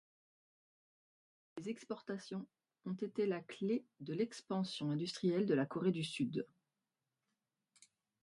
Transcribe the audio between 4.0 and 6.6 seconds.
l'expansion industrielle de la Corée du Sud.